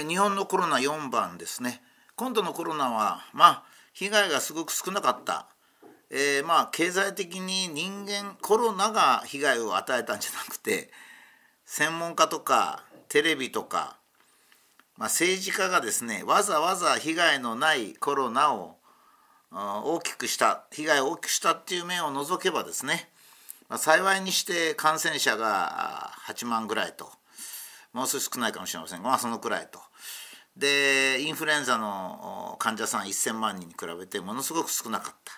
[0.00, 1.82] えー、日本のコロナ4番ですね。
[2.16, 3.62] 今度のコロナはまあ
[3.92, 5.46] 被害がすごく少なかった、
[6.10, 10.90] えー、まあ経済的に人間コロナが被害を与えたんじゃなくて
[11.64, 13.96] 専門家とかテレビとか、
[14.96, 18.76] まあ、政治家がですねわざわざ被害のないコロナを
[19.52, 23.08] 大きくした被害を大きくしたっていう面を除けばですね、
[23.68, 27.19] まあ、幸いにして感染者が8万ぐらいと。
[27.92, 29.80] もう少し少ないかもしれませんが、まあ、そのくらいと。
[30.56, 35.32] でインフルエンザの患者さん1,000万人に比べてものすごく少なかった、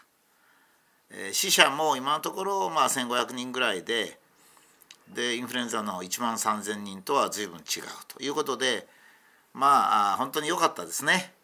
[1.10, 4.18] えー、死者も今のところまあ1,500人ぐらいで
[5.14, 7.62] でインフルエンザの1万3,000人とは随分違う
[8.08, 8.88] ということで
[9.52, 11.34] まあ本当に良かったですね。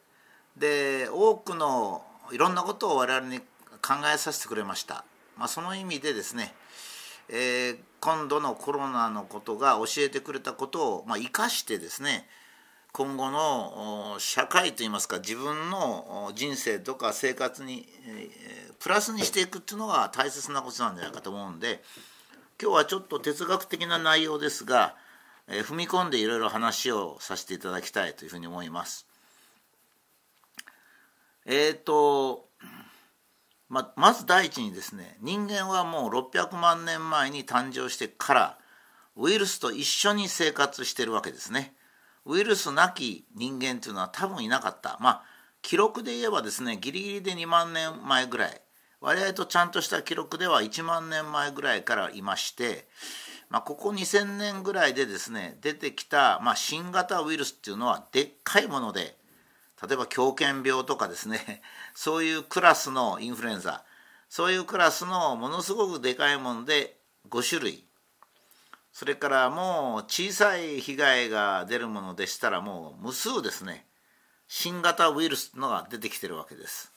[0.56, 5.05] で多くのいろんなことを我々に考えさせてくれました。
[5.36, 6.53] まあ、その意味でですね、
[7.31, 12.27] えー、今度のコロナのことが教えてくれたことを、まあ、生かしてですね
[12.93, 17.87] 今後の社会といいますか自分の人生とか生活に
[18.81, 21.83] プラスにしていくっていうのが大切なことなんじゃないかと思うんで
[22.61, 24.97] 今日はちょっと哲学的な内容ですが、
[25.47, 29.07] え踏み込んでいろいろ話をさせていただきたいというふうに思います。
[31.47, 32.48] えっ、ー、と
[33.69, 38.58] ままず第一にですね人間はもう600万年前に誕生してから
[39.16, 41.74] ウイルスと一緒に生活してるわけですね。
[42.24, 45.22] ウイルスなき人間というのは多分いなかったまあ
[45.62, 48.61] 記録で言えばですねギリギリで2万年前ぐらい
[49.00, 52.86] 割合とちゃんとした記録では1万年前ぐらいからいまして、
[53.48, 59.16] まあ、ここ2,000年ぐらいでですね出てきた、まあ、新型ウイルスっていうのはでっかいもので
[59.87, 61.62] 例えば狂犬病とかですね
[61.95, 63.85] そういうクラスのインフルエンザ
[64.29, 66.98] そういうクラスのものすごくでかいもので
[67.29, 67.87] 5種類
[68.92, 73.86] それからもう小さい被害が出るものでしたらもう無数ですね
[74.48, 76.92] 新型ウイルスのが出てきてるわけです。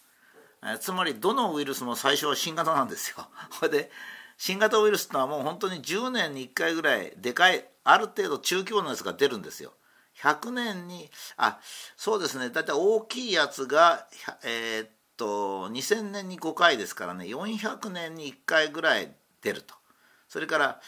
[0.80, 3.28] つまりどのウイルスも最初は新型なんですよ。
[3.60, 3.92] これで
[4.38, 9.74] 新型ウイルスってのはもう本当に10年に1回ぐらいでかいある程度中規模のやつが出るんですよ。
[10.22, 11.60] 100年にあ
[11.98, 14.08] そうですね大体大きいやつが
[14.44, 19.12] えー、っと2000年に5回ですからね400年に1回ぐらい
[19.42, 19.76] 出ると。
[20.28, 20.82] それから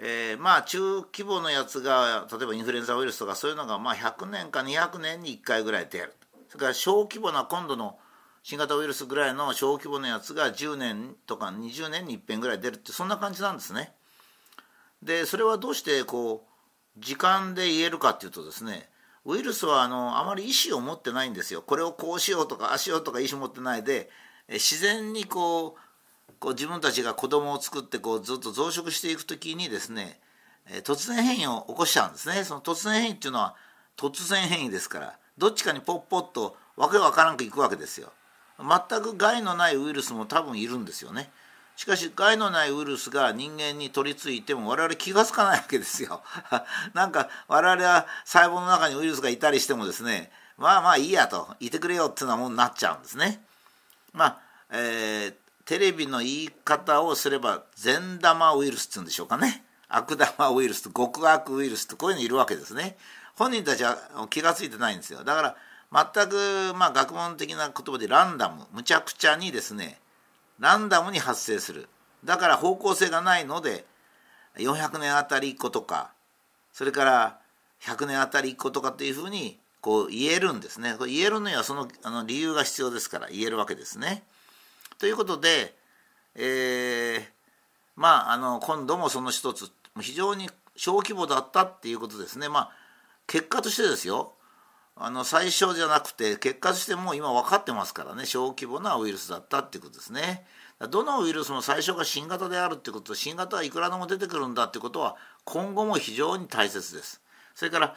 [0.00, 6.14] えー、まあ中規模のやつが例えばインフルエンザウイルスとかそういうのがまあ100年か200年に1回ぐらい出る
[6.48, 7.98] それから小規模な今度の
[8.44, 13.92] 新型ウイルスぐらいの小規模のやつが10年とか20年に一遍ぐらい出るってそんな感じなんですね。
[15.02, 16.48] でそれはどうしてこう
[17.00, 18.88] 時間で言えるかっていうとですね
[19.24, 21.62] ウイルスはあのあまり意思を持ってないんですよ。
[21.62, 24.08] これをこうしようとかああしようとか意思持ってないで
[24.48, 30.20] 自然にこうこう自分たちが子供を作ってこうずっと増殖していく時にですね、
[30.84, 32.44] 突然変異を起こしちゃうんですね。
[32.44, 33.54] その突然変異っていうのは
[33.96, 38.12] 突然変異ですからどっちかにポッポッとわけわからんくいくわけですよ。
[38.58, 41.30] 全く害のないウイルスも多分いるんですよね。
[41.78, 46.24] しかし害のないウイルスが人間に取り付いても我々気が付かないわけですよ。
[46.92, 53.44] なんか我々は細胞の中にウイルスがいたりしてもですねまあまあいいやといてくれよっていうようなもんなっちゃうんですね。
[54.12, 54.38] まあ
[54.70, 55.34] えー
[55.66, 59.64] テレビの言い方をすれば善玉ウイルスっていうんでしょうかね。
[59.88, 62.96] 悪玉ウイルスと極悪ウイルスとこういうのいるわけですね。
[63.36, 63.98] 本人たちは
[64.30, 65.22] 気が付いてないんですよ。
[65.22, 65.56] だか
[65.92, 70.00] ら全くまあ学問的な言葉でランダムむちゃくちゃにですね
[70.58, 71.88] ランダムに発生する。
[72.24, 73.84] だから方向性がないので
[74.56, 76.10] 400年あたり1個とか
[76.72, 77.38] それから
[77.82, 80.94] 100年あたり1個とかっていうふうにこう言えるんですね。
[80.98, 84.24] これ言えるのにはそのあの理由が必要ですから言えるわけですね。
[84.98, 85.74] ということで、
[86.34, 87.22] えー、
[87.94, 89.70] まああの今度もその一つ
[90.00, 92.48] 非常に小規模だったっていうことですね。
[92.48, 92.70] まあ
[93.28, 94.32] 結果としてですよ。
[95.00, 100.44] あの最初じゃなくて結果としてもう今分かってますからね小規模なウイルスだったっていうことですね。
[100.90, 107.20] どのウイルスも最初が新型であるってこと新型はいくらでも出てくるんだってことは今後も非常に大切です。
[107.54, 107.94] それから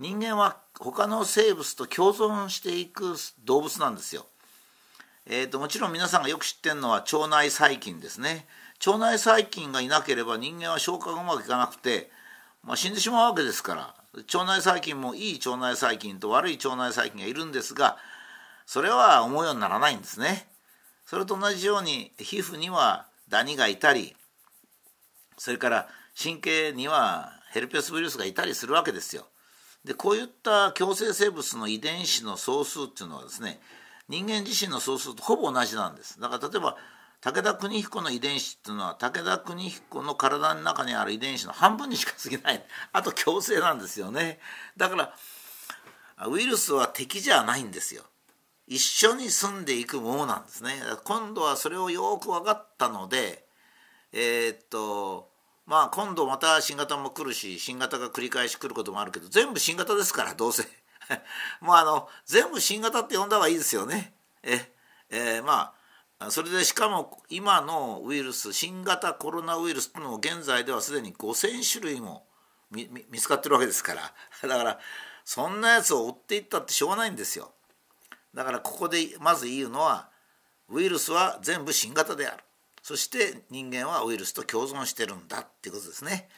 [0.00, 4.26] 人間は他の生物と共存していく動物なんですよ。
[5.28, 8.46] えーと、もちろん皆さんがよく知ってるのは腸内細菌ですね
[8.86, 12.10] 腸内細菌がいなければ人間は消化がうまくいかなくて、
[12.62, 17.96] まあ、死んでしまうわけですから腸内細菌もいい腸内細菌と悪い腸内細菌がいるんですが
[18.64, 20.48] それは思うようにならないんですね。
[21.04, 24.16] それと同じように皮膚にはダニがいたり
[25.38, 25.88] それから
[26.20, 29.26] 神経にはヘルペスウイルスがいたりするわけですよ。
[29.84, 33.60] でこういった共生生物の遺伝子の総数っていうのはですね
[34.08, 36.76] 人間自身の総数とほぼ同じなんですだから例えば
[37.20, 42.64] 武田邦彦の遺伝子っていうのは武田邦彦の体の中にある遺伝子の半分にしか過ぎない。
[42.92, 44.38] あと強制なんですよね。
[44.76, 45.14] だから
[46.28, 48.04] ウイルスは敵じゃないんですよ。
[48.66, 50.72] 一緒に住んでいくものなんですね。
[51.04, 53.46] 今度はそれをよく分かったので
[54.12, 55.30] えー、っと
[55.66, 60.64] まあ今度また新型も来るし新型が繰り返し来ることもあるけど全部新型ですからどうせ。
[61.60, 64.14] もうあの全部新型って呼んだ方がいいですよね。
[64.42, 64.72] え
[65.10, 65.75] えー、まあ
[66.30, 72.24] それでしかも今のウイルス新型コロナウイルスっていうのも現在ではすでに5,000種類も
[72.70, 74.14] 見つかってるわけですから。
[74.48, 74.80] だから
[75.24, 77.52] そんなやつを追っていったってしょうがないんですよ。
[78.32, 80.08] だからここでまず言うのは
[80.68, 82.44] ウイルスは全部新型である。
[82.82, 86.28] そして人間はウイルスと共存してるんだっていうことですね。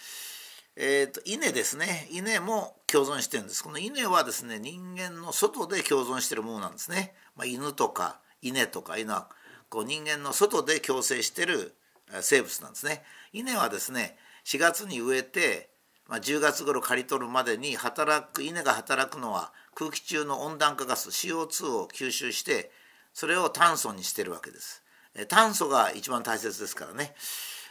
[0.74, 2.08] えーと、稲ですね。
[2.10, 3.62] 稲も共存してるんです。
[3.62, 9.28] この稲はですね人間の外で共存してるものなんですね、まあ、犬とか稲とか犬は
[9.68, 11.74] こう人間の外で共生してる
[12.20, 15.68] 生物なんですね稲はですね4月に植えて
[16.08, 22.70] まあ、10月頃刈り取るまでに働く稲が働くのは空気中の温暖化ガス CO2 を吸収して
[23.12, 24.82] それを炭素にしてるわけです。
[25.28, 27.14] 炭素が一番大切ですからね。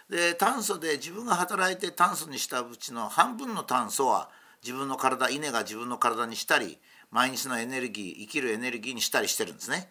[0.09, 4.29] で炭素で自分が働いて炭素にしたうちの半分の炭素は
[4.63, 6.77] 自分の体稲が自分の体にしたり
[7.11, 9.89] 毎日のエネルギー生きるエネルギーにしたりしてるんですね。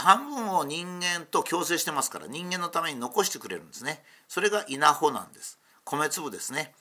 [0.00, 4.02] 半分を人間と共生してますから人間のために残してくれるんですね。
[4.28, 5.58] それが稲穂なんです。
[5.84, 6.74] 米粒ですね。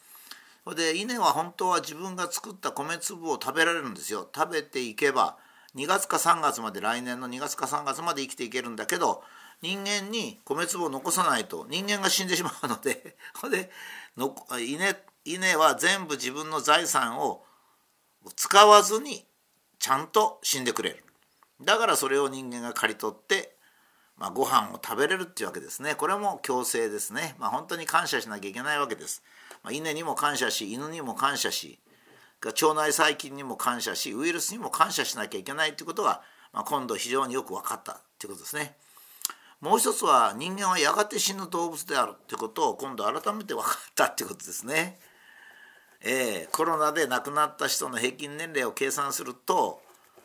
[0.75, 5.37] で稲は本当は自分が作った米粒を食べられるんですよ食べていけば
[5.75, 9.23] 2月か3月まで来年の2月か3月まで生きていけるんだけど
[9.63, 13.15] 人間に米粒を残さないと人間が死んでしまうので
[13.49, 13.71] で
[14.59, 17.43] 稲稲は全部自分の財産を
[18.35, 19.25] 使わずに
[19.79, 21.03] ちゃんと死んでくれる
[21.63, 23.55] だからそれを人間が刈り取って、
[24.17, 29.23] まあ、ご飯を食べれるっていうわけですねこれも共生ですね、まあ、本当に感謝しなきゃいけないわけです。
[29.63, 31.79] まあ、稲にも感謝し犬にも感謝し
[32.43, 36.21] 腸内細菌にも感謝しウイルスにも感謝しなきゃいけないということが、
[36.53, 38.75] まあ、今度非常によく分かったということですね。
[39.59, 44.99] もう一つは人間はやがて死ぬ動物であるということを今度改めて分かったということですね。
[46.01, 49.79] えー、コロナで亡くなった人の平均年齢を計算すると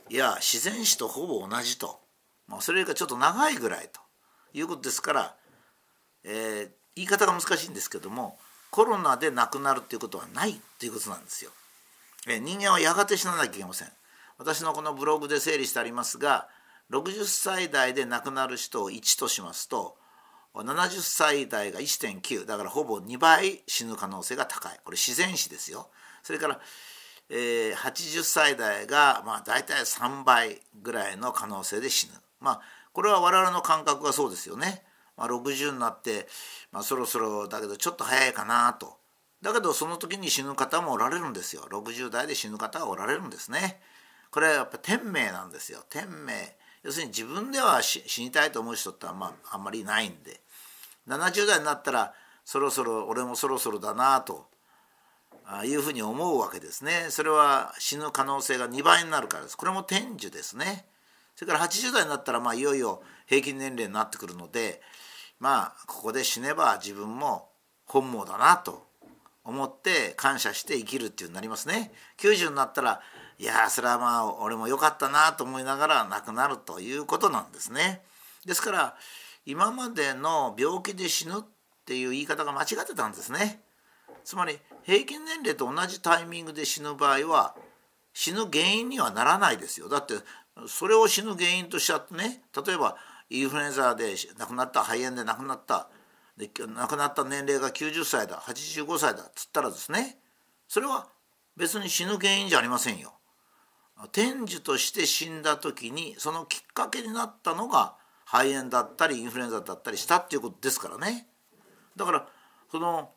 [0.08, 2.00] いや自然死とほぼ同じと、
[2.46, 4.00] まあ、それよりかちょっと長いぐらいと
[4.54, 5.34] いうことですから、
[6.24, 8.38] えー、言い方が難しいんですけども
[8.70, 11.50] コロナで亡くなるっていうことはないっていうことなんですよ。
[12.28, 13.88] え人間はやがて死ななきゃいけません。
[14.38, 16.48] 私のこのブログで整理してありますが
[16.90, 19.96] 60歳代で亡くなる人を1としますと
[20.54, 25.88] 70歳代が1.9だからほぼ2倍死ぬ可能性が高いこれ自然死ですよ。
[26.22, 26.60] それから、
[27.28, 32.12] えー、80歳代がまあ大体3倍ぐらいの可能性で死ぬ。
[32.40, 32.60] まあ
[32.92, 34.82] これは我々の感覚がそうですよね。
[35.16, 36.26] まあ、60になって、
[36.72, 38.98] まあ、そろそろだけどちょっと早いかなと。
[39.42, 41.66] だけどその時に死ぬ方もおられるんですよ。
[41.70, 43.80] 60代で死ぬ方がおられるんですね。
[44.30, 45.84] これはやっぱ天命なんですよ。
[45.88, 46.56] 天命。
[46.82, 50.40] 要するに自分では死にたいと思う人ってあん,、まあ、んまりないんで。
[51.08, 52.14] 70代になったら
[52.44, 54.48] そろそろ俺もそろそろだなと。
[55.64, 60.86] いうふうに思うわけですねそれは死ぬ可能性が2倍になるからですこれも天寿ですね
[61.36, 64.80] それから80代になったらまあいよいよ平均年齢になってくるので
[65.38, 67.48] まあここで死ねば自分も
[67.86, 68.86] 本望だなと
[69.44, 71.92] 思って感謝して生きるっていうになりますね。
[72.18, 73.00] 90になったら
[73.38, 78.02] いやそれはまあ俺も良かったなと思いながら亡くなるということなんですね。
[78.44, 78.96] ですから
[79.44, 81.42] 今までの病気で死ぬっ
[81.84, 83.60] ていう言い方が間違ってたんですね。
[84.26, 87.54] つまり平均年齢と同じタイミングで死ぬ場合は
[88.12, 89.88] 死ぬ原因にはならないですよ。
[89.88, 90.14] だって
[90.66, 92.96] それを死ぬ原因としちゃってね例えば
[93.30, 95.88] インフルエンザで亡くなった肺炎で亡くなった
[96.36, 100.18] で亡くなった年齢が90歳だ85歳だっつったらですね
[100.66, 101.06] それは
[101.56, 103.14] 別に死ぬ原因じゃありませんよ。
[104.10, 111.28] 天寿として死んだ時にそのきっかけになったのが肺炎だったりインフルエンザだったりしたっていうことですからね。
[111.94, 112.26] だから
[112.72, 113.10] その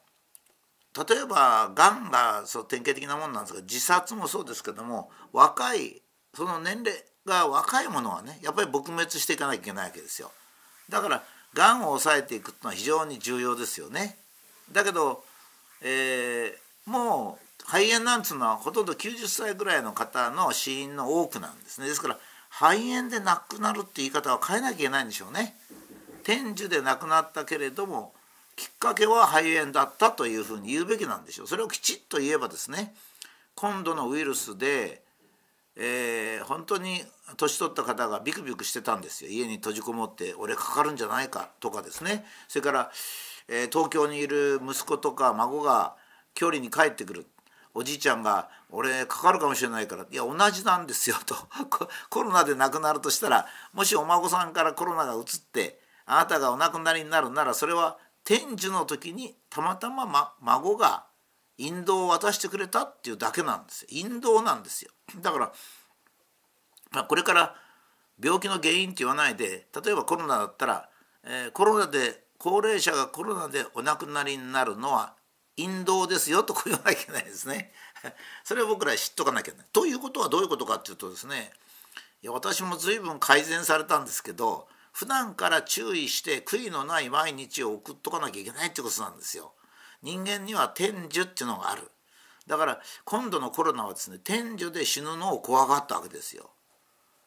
[0.98, 6.02] 例えばがんがそう典型的なもんなんですが自殺もそうですけども若い
[6.34, 6.94] その年齢
[7.26, 10.32] が若いものはねやっぱり撲滅していかなきゃいけないわけですよ。
[10.90, 14.18] だからがんを抑えていくのは非常に重要ですよね。
[14.72, 15.24] だけど、
[15.82, 21.88] えー、もう肺炎なんつうのはほとんど90歳ぐらいの方の死因の多くなんですね。
[21.88, 22.18] ですから
[22.50, 25.56] 肺炎で亡くなるって言い方は変えなきゃいけないんでしょうね。
[26.24, 28.14] 天寿で亡くなったけれども
[28.60, 31.48] きっかけは肺炎だったというふうに言うべきなんでしょう。
[31.48, 32.94] それをきちっと言えばですね
[33.56, 35.02] 今度のウイルスで
[35.82, 37.02] えー、本当に
[37.38, 39.32] 年取った方がビクビクしてたんですよ。
[39.32, 42.26] 家に閉じこもって俺かかるんじゃないかとかですね。
[42.50, 42.92] それから、
[43.48, 45.96] えー、東京にいる息子とか孫が
[46.34, 47.28] 距離に帰ってくる。
[47.74, 51.36] おじいちゃんが「俺かかるかもしれないから」いや同じなんですよと。
[52.10, 61.06] コロナで亡くなるとしたらもしお孫さんからコロナがうつってあなたがお亡くなりになるならそれは天寿の時にたまたま、ま、孫が
[61.58, 65.52] 引導を渡してくれたっていうだけなんですよ引導なんですよ だから、
[66.92, 67.56] まあ、これから
[68.22, 70.90] 病気の原因って言わないで例えばコロナだったら、
[71.24, 75.16] えー、コロナで高齢者がコロナでお亡くなりになるのは
[75.58, 77.74] 引導ですよとこう言わなきゃいけないですね。
[78.46, 79.68] それを僕ら知っとかなきゃいけない。
[79.74, 81.52] ということはどういうことかっていうとですね
[82.22, 89.54] いや私も随分改善されたんですけど普段から注意して悔いのない毎日を送っとかなきゃいけないってことなんですよ。
[90.04, 91.84] 人間には天寿っていうのがある。
[92.48, 96.50] だから今度のコロナはですね天寿で死ぬのを怖がったわけですよ。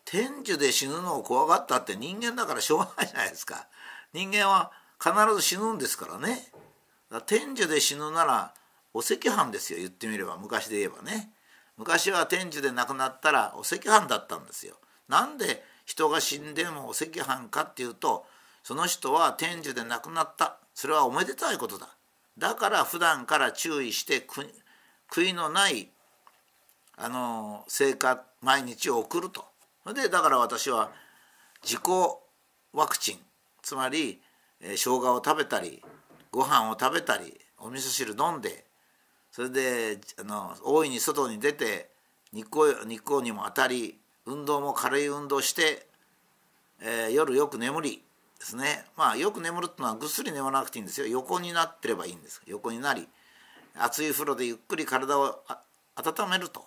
[0.04, 3.66] 天寿で死ぬのを怖がったって人間だからしょうがないじゃないですか。
[4.12, 4.70] 人間は
[5.02, 6.52] 必ず死ぬんですからね。
[7.08, 8.52] ら天寿で死ぬなら
[8.92, 11.30] お赤飯ですよ言ってみれば昔で言えばね
[11.78, 14.74] 昔は天寿で亡くなったらお赤飯だったんですよ
[15.08, 18.24] なんで人が死んでもお赤飯かっていうと
[18.62, 20.56] その人は天寿で亡くなった。
[20.72, 21.88] それはおめでたいことだ。
[22.38, 24.26] だから普段から注意して
[25.10, 25.90] 悔いのない
[26.96, 29.44] あの生活毎日を送ると。
[29.92, 30.90] でだから私は
[31.62, 31.80] 自己
[32.72, 33.18] ワクチン。
[33.60, 34.20] つまり、
[34.60, 35.82] えー、生姜を食べたり
[36.32, 38.64] ご飯を食べたりお味噌汁飲んで
[39.30, 41.90] それであの大いに外に出て
[42.32, 45.86] 日光日光にも当たり運動も軽い運動して、
[46.80, 48.02] えー、夜よく眠り
[48.38, 48.84] ですね。
[48.96, 51.06] まあよく眠るっていうのはぐっすり眠らなくていいんですよ。
[51.06, 52.42] 横になってればいいんです。
[52.46, 53.08] 横になり
[53.74, 55.42] 熱い風呂でゆっくり体を
[55.96, 56.64] 温めると。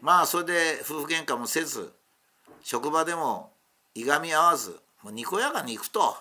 [0.00, 1.92] まあそれで夫婦喧嘩もせず
[2.62, 3.52] 職場でも
[3.94, 6.16] いがみ合わずもうにこやかに行くと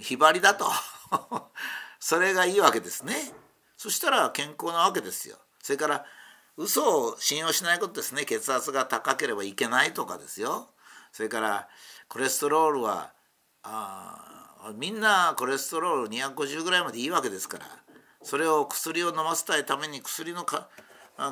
[0.00, 0.70] ひばりだと。
[2.00, 3.32] それがいいわけですね。
[3.76, 5.36] そしたら健康なわけですよ。
[5.62, 6.06] それから
[6.56, 8.24] 嘘を信用しないことですね。
[8.24, 10.68] 血圧が高ければいけないとかですよ。
[11.12, 11.68] それから
[12.08, 13.12] コレステロールは
[13.62, 17.66] あみんなコレステロール250ぐらいまでいいわけですから。
[18.22, 20.68] それを薬を飲ませたいために薬のか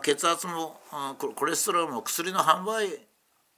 [0.03, 0.81] 血圧も
[1.19, 2.99] コレステロールも薬の販売、え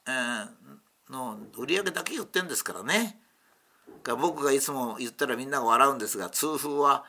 [0.07, 3.19] ー、の売り上げだけ言ってんですからね。
[4.05, 7.05] 僕がいつも言ったらみんなが笑うんですが痛風は、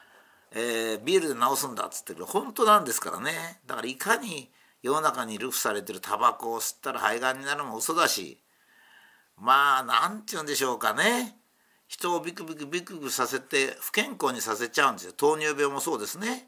[0.56, 3.60] えー、ビールで治すんだっつってる本当なんですからね。
[3.66, 4.50] だからいかに
[4.82, 8.40] 世の中に流布されてるタバコを吸ったら肺がんになるのも嘘だし
[9.38, 11.38] まあ何て言うんでしょうかね。
[11.88, 15.14] 人をビクビクビクビクさせて不健康にさせちゃうんですよ。
[15.14, 16.48] 糖尿病もそうですね。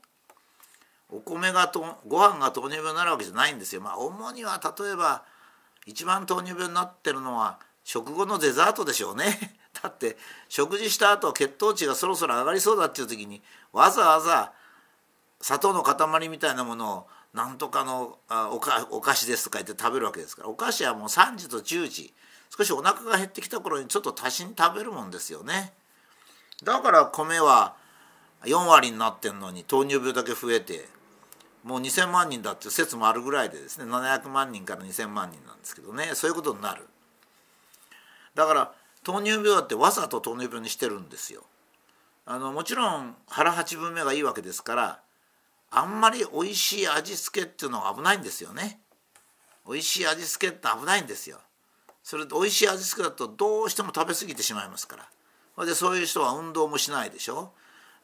[1.09, 3.81] お米がとご飯が糖尿病になるわけじゃないんですよ。
[3.81, 5.23] まあ主には例えば
[5.85, 9.59] 一番糖尿病になってるのは食後のデザートでしょうね。
[9.81, 13.43] だって食事した後血糖値がそろそろ上がりそうだっていう時に
[13.75, 14.53] わざわざ
[15.41, 22.13] 砂糖の塊みたいなものをなんとかのあおかお菓子ですとか言って食べるわけですからお菓子はもう3時と10時
[22.57, 25.73] 少しお腹が減ってきた頃にちょっと足しに食べるもんですよね
[26.63, 27.75] だから米は
[28.45, 30.87] 4割になってんのに糖尿病だけ増えて
[31.65, 36.87] もう2,000万人だって説もあるぐらいでですね700万人から2,000万人なんですけどねそういうことになる
[38.35, 38.71] だから
[39.03, 41.43] 糖尿病だってわざと糖尿病にしてるんですよ。
[42.25, 44.99] あのもちろん腹八分目がいいわけですから
[45.69, 48.79] あんまり美味しい味付けっていうのは危ないんですよね。
[49.67, 51.37] 美味しい味付けって危ないんですよ。
[52.03, 55.09] それで美味しい味付けだとどうしても食べ過ぎてしまいますか
[55.57, 55.65] ら。
[55.65, 57.51] でそういう人は運動もしないでしょ。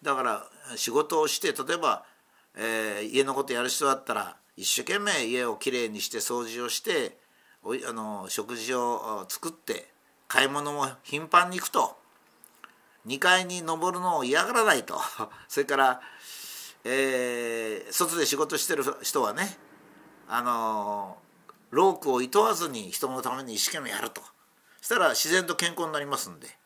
[0.02, 2.04] だから仕事をして例えば、
[2.56, 7.18] えー、家のことやる人だったら一生懸命家をきれいにして掃除をして
[7.64, 9.88] おあの食事を作って
[10.28, 11.96] 買い物も頻繁に行くと
[13.08, 15.00] 2階に登るのを嫌がらないと。
[15.48, 16.02] それから、
[16.84, 19.58] えー、外で仕事してる人はね
[20.28, 21.18] あの
[21.70, 24.22] ロークをいとわずに人のために一生懸命やると。
[24.82, 26.62] したら自然と健康になりますんで。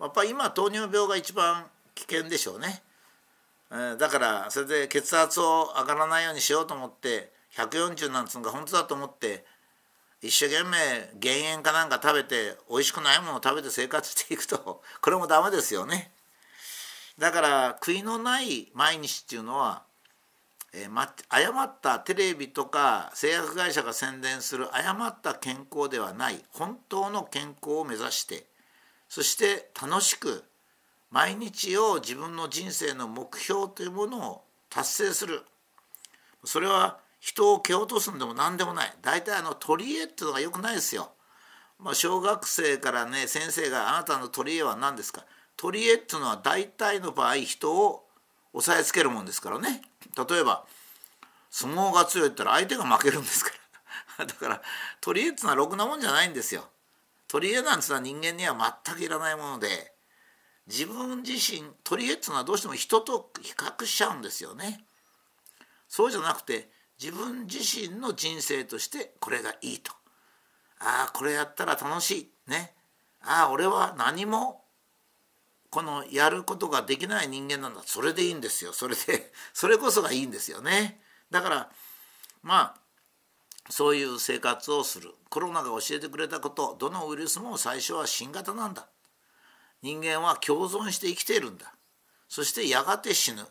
[0.00, 2.82] やっぱ今糖尿病が一番危険でしょうね、
[3.70, 9.44] えー、だからそれで血圧を上がらないようにしようと思って140なんつうのが本当だと思って
[10.24, 16.12] 一生懸命減塩かなんか食べて美味しくないものを食べて生活していくと これもダメですよね。
[17.18, 19.84] だから悔いのない毎日っていうのは、
[20.72, 28.46] えーま、誤ったテレビとか製薬会社が宣伝する誤った健康ではない本当の健康を目指して
[29.10, 30.42] そして楽しく
[31.10, 35.44] 毎日を自分の人生の目標というものを達成する
[36.44, 38.92] それは人を蹴落とすんでも何でもない。
[39.00, 41.12] 大体あの取り柄っていうのがよくないですよ。
[41.78, 45.24] まあ、小学生からね先生が「あなたの取り柄は何ですか?」
[45.56, 48.06] 取り柄っていうのは大体の場合人を
[48.52, 49.80] 押さえつけるもんですからね。
[50.14, 50.66] 例えば
[51.50, 53.52] 相撲が強いったら相手が負けるんですか
[54.18, 54.26] ら。
[54.26, 54.62] だから
[55.00, 56.68] 取り柄っていうのはろくなもんじゃないんですよ。
[57.28, 59.94] 取り柄なんていうのは人間には全くいらないもので
[60.66, 64.84] 自分自身取り柄っていうのはどうしても人と比較しちゃうんですよね。
[65.88, 69.92] そうじゃなくて自分自身の人生としてこれがいいと。
[70.80, 72.50] ああこれやったら楽しい。
[72.50, 72.74] ね。
[73.22, 74.64] ああ俺は何も
[75.70, 77.82] このやることができない人間なんだ。
[77.84, 78.72] それでいいんですよ。
[78.72, 81.02] それで それこそがいいんですよね。
[81.30, 81.70] だから
[82.42, 82.80] まあ
[83.70, 85.14] そういう生活をする。
[85.30, 88.88] コロナが教えてくれたことどのウイルスも最初は新型なんだ。
[89.82, 91.74] 人間は共存して生きているんだ。
[92.28, 93.46] そしてやがて死ぬ。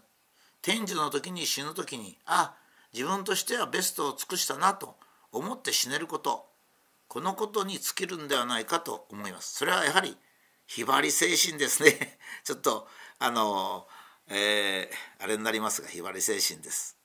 [0.62, 2.56] 天寿の時に死ぬ時にあ
[2.94, 4.96] 自分としてはベストを尽くしたなと
[5.32, 6.46] 思って死ねること
[7.08, 9.54] このことに尽きるんではないかと思います。
[9.54, 10.18] それはやはり
[10.66, 12.18] ひばり精神ですね。
[12.44, 12.88] ちょっと
[13.20, 13.88] あの、
[14.30, 16.98] えー、あれになりますがひばり精神です。